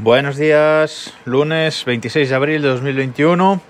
[0.00, 3.60] Buenos días, lunes 26 de abril de 2021.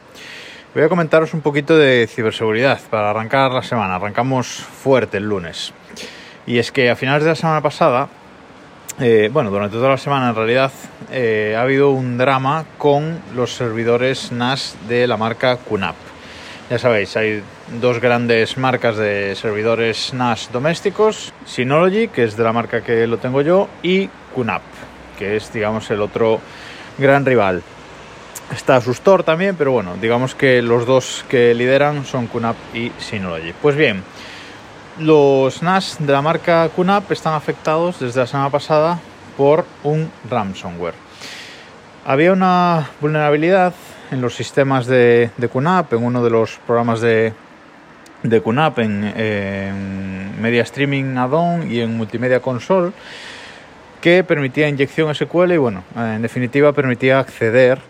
[0.75, 3.95] Voy a comentaros un poquito de ciberseguridad para arrancar la semana.
[3.95, 5.73] Arrancamos fuerte el lunes.
[6.47, 8.11] Y es que a finales de la semana pasada,
[9.01, 10.71] eh, bueno, durante toda la semana en realidad,
[11.11, 15.97] eh, ha habido un drama con los servidores NAS de la marca QNAP.
[16.69, 17.43] Ya sabéis, hay
[17.81, 23.17] dos grandes marcas de servidores NAS domésticos, Synology, que es de la marca que lo
[23.17, 24.61] tengo yo, y QNAP,
[25.19, 26.41] que es, digamos, el otro
[26.97, 27.63] gran rival.
[28.55, 33.53] Está Sustor también, pero bueno, digamos que los dos que lideran son QNAP y Synology.
[33.61, 34.03] Pues bien,
[34.99, 38.99] los NAS de la marca QNAP están afectados desde la semana pasada
[39.37, 40.95] por un ransomware.
[42.07, 43.75] Había una vulnerabilidad
[44.11, 47.35] en los sistemas de, de en uno de los programas de,
[48.23, 52.93] de QNAP, en, en Media Streaming Add-on y en Multimedia Console,
[54.01, 57.81] que permitía inyección SQL y bueno, en definitiva permitía acceder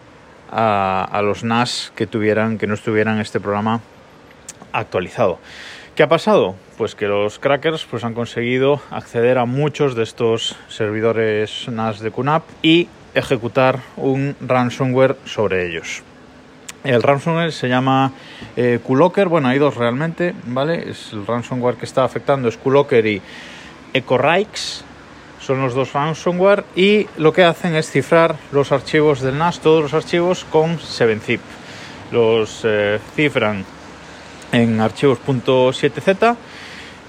[0.51, 3.81] a, los NAS que tuvieran, que no estuvieran este programa
[4.73, 5.39] actualizado.
[5.95, 6.55] ¿Qué ha pasado?
[6.77, 12.11] Pues que los crackers pues, han conseguido acceder a muchos de estos servidores NAS de
[12.11, 16.03] QNAP y ejecutar un ransomware sobre ellos.
[16.85, 18.13] El ransomware se llama
[18.57, 20.89] eh, QLocker, bueno, hay dos realmente, ¿vale?
[20.89, 23.21] Es el ransomware que está afectando es QLocker y
[23.93, 24.85] EcoRikes,
[25.49, 29.81] son los dos ransomware y lo que hacen es cifrar los archivos del NAS, todos
[29.81, 31.41] los archivos con 7-zip.
[32.13, 33.65] Los eh, cifran
[34.53, 36.37] en archivos .7z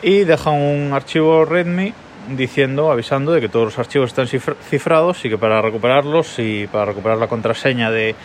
[0.04, 1.94] y dejan un archivo readme
[2.30, 6.86] diciendo, avisando de que todos los archivos están cifrados y que para recuperarlos y para
[6.86, 8.16] recuperar la contraseña de,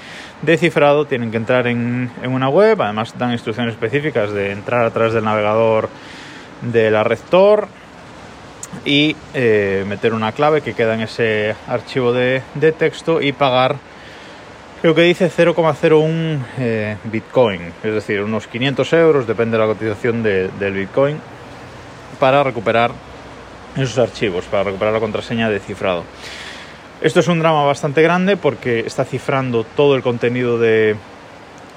[0.42, 2.80] de cifrado tienen que entrar en, en, una web.
[2.80, 5.88] Además dan instrucciones específicas de entrar a través del navegador
[6.62, 7.02] de la
[8.84, 12.42] y eh, meter una clave que queda en ese archivo de,
[12.78, 13.76] texto y pagar
[14.82, 20.22] creo que dice 0,01 eh, Bitcoin, es decir, unos 500 euros, depende de la cotización
[20.22, 21.18] de, del Bitcoin,
[22.20, 22.92] para recuperar
[23.76, 26.04] esos archivos, para recuperar la contraseña de cifrado.
[27.00, 30.96] Esto es un drama bastante grande porque está cifrando todo el contenido de,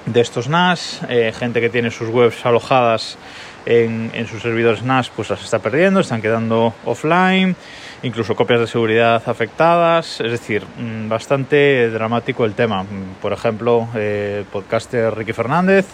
[0.06, 3.18] de estos NAS, eh, gente que tiene sus webs alojadas
[3.68, 7.54] en, en, sus servidores NAS pues las está perdiendo, están quedando offline,
[8.02, 12.86] incluso copias de seguridad afectadas, es decir, mm, bastante dramático el tema.
[13.20, 15.86] Por ejemplo, eh, el podcaster Ricky Fernández,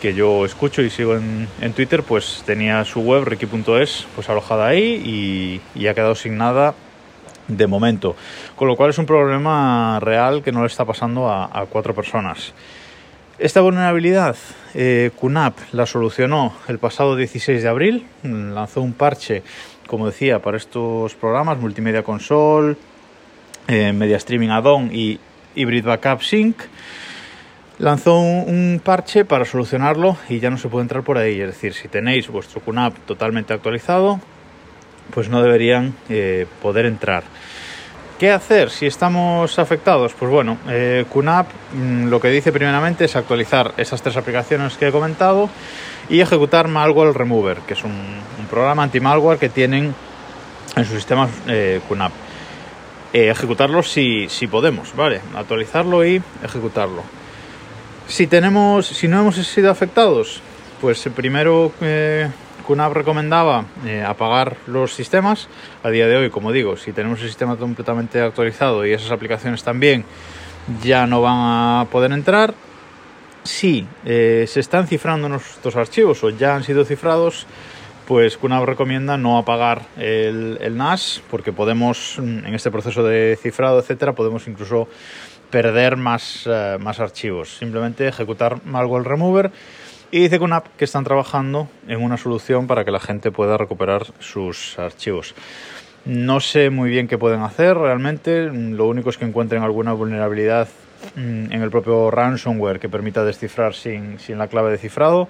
[0.00, 4.68] que yo escucho y sigo en, en Twitter, pues tenía su web ricky.es pues alojada
[4.68, 6.74] ahí y, y ha quedado sin nada
[7.48, 8.16] de momento.
[8.56, 11.94] Con lo cual es un problema real que no le está pasando a, a cuatro
[11.94, 12.54] personas.
[13.38, 14.36] Esta vulnerabilidad,
[14.74, 19.42] eh, QNAP la solucionó el pasado 16 de abril, lanzó un parche,
[19.86, 22.76] como decía, para estos programas, Multimedia Console,
[23.68, 25.18] eh, Media Streaming Add-on y
[25.54, 26.56] Hybrid Backup Sync.
[27.78, 31.40] Lanzó un, un, parche para solucionarlo y ya no se puede entrar por ahí.
[31.40, 34.20] Es decir, si tenéis vuestro QNAP totalmente actualizado,
[35.10, 37.24] pues no deberían eh, poder entrar.
[38.22, 40.12] ¿Qué hacer si estamos afectados?
[40.16, 44.86] Pues bueno, eh, QNAP mmm, lo que dice primeramente es actualizar esas tres aplicaciones que
[44.86, 45.50] he comentado
[46.08, 49.92] y ejecutar Malware Remover, que es un, un programa anti-malware que tienen
[50.76, 52.12] en sus sistemas eh, QNAP.
[53.12, 55.20] Eh, ejecutarlo si, si podemos, ¿vale?
[55.34, 57.02] Actualizarlo y ejecutarlo.
[58.06, 60.40] Si, tenemos, si no hemos sido afectados,
[60.80, 62.30] pues primero eh,
[62.62, 65.48] QNAP recomendaba eh, apagar los sistemas.
[65.82, 69.62] A día de hoy, como digo, si tenemos el sistema completamente actualizado y esas aplicaciones
[69.62, 70.04] también
[70.82, 72.54] ya no van a poder entrar.
[73.44, 77.46] Si eh, se están cifrando nuestros archivos o ya han sido cifrados,
[78.06, 83.80] pues QNAP recomienda no apagar el, el, NAS porque podemos, en este proceso de cifrado,
[83.80, 84.88] etcétera, podemos incluso
[85.52, 87.58] perder más, uh, más archivos.
[87.58, 89.52] Simplemente ejecutar malware remover
[90.12, 94.04] y dice QNAP que están trabajando en una solución para que la gente pueda recuperar
[94.20, 95.34] sus archivos.
[96.04, 100.68] No sé muy bien qué pueden hacer realmente, lo único es que encuentren alguna vulnerabilidad
[101.16, 105.28] en el propio ransomware que permita descifrar sin, sin la clave de cifrado,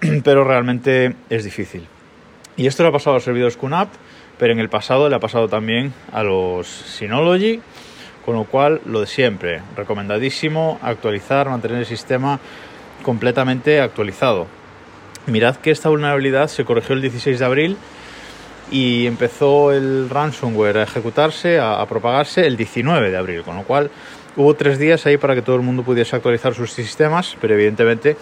[0.24, 1.86] pero realmente es difícil.
[2.58, 3.88] Y esto le ha pasado a los servidores QNAP,
[4.38, 7.62] pero en el pasado le ha pasado también a los Synology,
[8.26, 12.40] con lo cual lo de siempre, recomendadísimo actualizar, mantener el sistema
[13.02, 14.46] completamente actualizado.
[15.26, 17.76] Mirad que esta vulnerabilidad se corrigió el 16 de abril
[18.70, 23.90] y empezó el ransomware a ejecutarse, a, propagarse el 19 de abril, con lo cual
[24.36, 28.16] hubo tres días ahí para que todo el mundo pudiese actualizar sus sistemas, pero evidentemente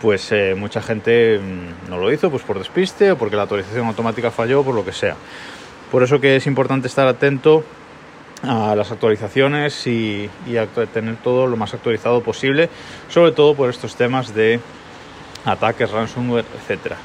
[0.00, 3.86] pues eh, mucha gente mmm, no lo hizo pues por despiste o porque la actualización
[3.86, 5.16] automática falló, por lo que sea.
[5.90, 7.64] Por eso que es importante estar atento
[8.46, 12.68] a las actualizaciones y, y a tener todo lo más actualizado posible,
[13.08, 14.60] sobre todo por estos temas de
[15.44, 16.96] ataques, ransomware, etcétera.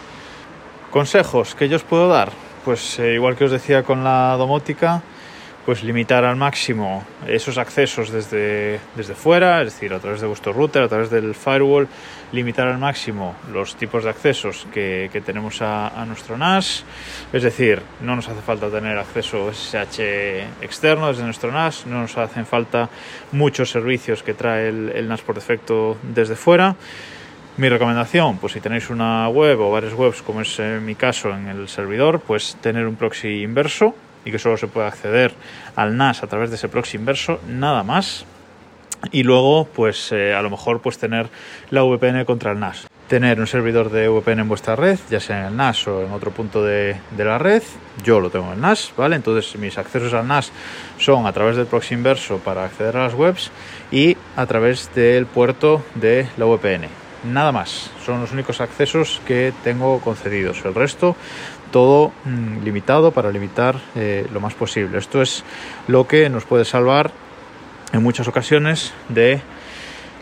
[0.92, 2.32] Consejos que yo os puedo dar,
[2.66, 5.02] pues eh, igual que os decía con la domótica,
[5.70, 10.52] pues limitar al máximo esos accesos desde, desde fuera, es decir, a través de vuestro
[10.52, 11.88] router, a través del firewall,
[12.32, 16.86] limitar al máximo los tipos de accesos que, que tenemos a, a, nuestro NAS,
[17.32, 20.00] es decir, no nos hace falta tener acceso SSH
[20.64, 22.90] externo desde nuestro NAS, no nos hacen falta
[23.32, 26.76] muchos servicios que trae el, el NAS por defecto desde fuera.
[27.58, 31.30] Mi recomendación, pues si tenéis una web o varias webs, como es en mi caso
[31.30, 33.94] en el servidor, pues tener un proxy inverso,
[34.26, 35.34] y que solo se puede acceder
[35.76, 38.26] al NAS a través de ese proxy inverso, nada más.
[39.12, 41.28] Y luego, pues eh, a lo mejor pues tener
[41.70, 42.88] la VPN contra el NAS.
[43.08, 46.12] Tener un servidor de VPN en vuestra red, ya sea en el NAS o en
[46.12, 47.64] otro punto de, de la red.
[48.04, 49.16] Yo lo tengo en el NAS, ¿vale?
[49.16, 50.52] Entonces mis accesos al NAS
[51.00, 53.52] son a través del proxy inverso para acceder a las webs
[53.92, 56.99] y a través del puerto de la VPN.
[57.24, 60.64] Nada más, son los únicos accesos que tengo concedidos.
[60.64, 61.16] El resto
[61.72, 64.98] todo mmm, limitado para limitar eh, lo más posible.
[64.98, 65.44] Esto es
[65.88, 67.12] lo que nos puede salvar
[67.94, 69.42] en muchas ocasiones de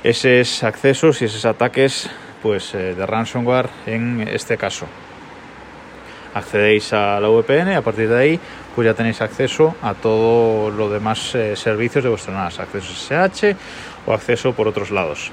[0.04, 2.10] esos accesos y esos ataques
[2.42, 4.88] pues, eh, de ransomware en este caso.
[6.34, 8.40] Accedéis a la VPN y a partir de ahí
[8.76, 13.56] pues ya tenéis acceso a todo lo demás eh, servicios de vuestro NAS, acceso SSH
[14.06, 15.32] o acceso por otros lados.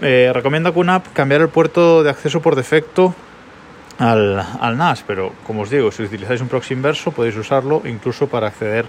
[0.00, 3.14] Eh, recomienda QNAP cambiar el puerto de acceso por defecto
[3.98, 8.46] al, NAS, pero como os digo, si utilizáis un proxy inverso podéis usarlo incluso para
[8.46, 8.86] acceder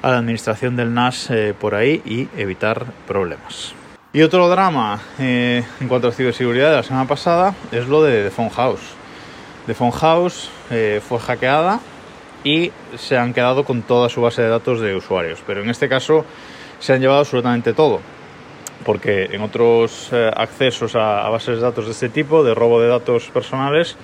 [0.00, 3.74] a la administración del NAS eh, por ahí y evitar problemas.
[4.12, 8.22] Y otro drama eh, en cuanto a ciberseguridad de la semana pasada es lo de
[8.22, 8.94] The Phone House.
[9.66, 11.80] The Phone House eh, fue hackeada
[12.44, 15.88] y se han quedado con toda su base de datos de usuarios, pero en este
[15.88, 16.24] caso
[16.78, 18.13] se han llevado absolutamente todo
[18.84, 22.88] porque en otros eh, accesos a, bases de datos de este tipo, de robo de
[22.88, 23.96] datos personales,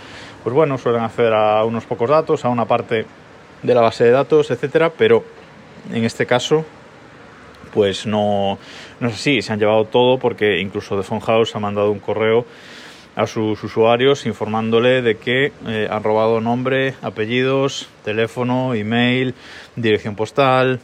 [0.42, 3.06] pues bueno, suelen acceder a unos pocos datos, a una parte
[3.62, 5.22] de la base de datos, etcétera, pero
[5.92, 6.64] en este caso,
[7.72, 8.58] pues no,
[8.98, 12.00] no es así, se han llevado todo porque incluso The Phone House ha mandado un
[12.00, 12.46] correo
[13.16, 19.34] a sus usuarios informándole de que eh, han robado nombre, apellidos, teléfono, email,
[19.76, 20.80] dirección postal,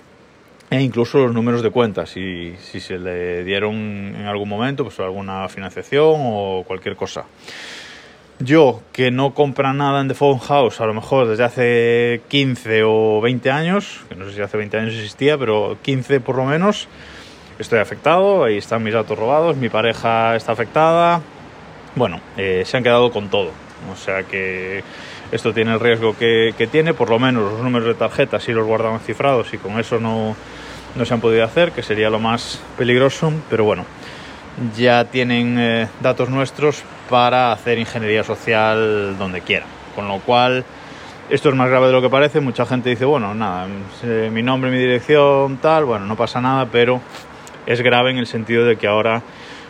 [0.70, 4.98] e incluso los números de cuentas, si, si se le dieron en algún momento pues
[5.00, 7.24] alguna financiación o cualquier cosa.
[8.38, 12.82] Yo, que no compra nada en The Phone House, a lo mejor desde hace 15
[12.84, 16.44] o 20 años, que no sé si hace 20 años existía, pero 15 por lo
[16.44, 16.86] menos,
[17.58, 21.22] estoy afectado, ahí están mis datos robados, mi pareja está afectada,
[21.94, 23.52] bueno, eh, se han quedado con todo,
[23.90, 24.84] o sea que
[25.32, 28.52] esto tiene el riesgo que, que tiene, por lo menos los números de tarjeta sí
[28.52, 30.36] los guardan cifrados y con eso no,
[30.94, 33.84] no se han podido hacer, que sería lo más peligroso, pero bueno,
[34.76, 39.68] ya tienen eh, datos nuestros para hacer ingeniería social donde quieran.
[39.94, 40.64] Con lo cual,
[41.30, 42.40] esto es más grave de lo que parece.
[42.40, 43.66] Mucha gente dice, bueno, nada,
[44.02, 47.00] eh, mi nombre, mi dirección, tal, bueno, no pasa nada, pero
[47.66, 49.22] es grave en el sentido de que ahora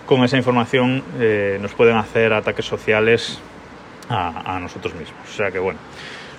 [0.06, 3.40] con esa información eh, nos pueden hacer ataques sociales
[4.08, 5.20] a, a, nosotros mismos.
[5.28, 5.78] O sea que bueno,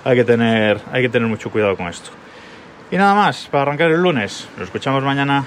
[0.03, 2.11] hay que, tener, hay que tener mucho cuidado con esto.
[2.89, 5.43] Y nada más, para arrancar el lunes, lo escuchamos mañana.